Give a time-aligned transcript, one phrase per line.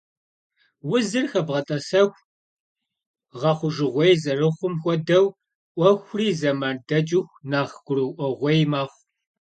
[0.93, 2.23] Узыр хэбгъэтӀэсэху
[3.39, 5.25] гъэхъужыгъуей зэрыхъум хуэдэу
[5.75, 8.99] Ӏуэхури, зэман дэкӀыху, нэхъ гурыӀуэгъуей мэхъу.